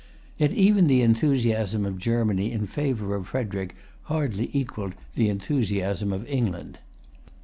[0.35, 6.27] Yet even the enthusiasm of Germany in favor of Frederic hardly equalled the enthusiasm of
[6.27, 6.79] England.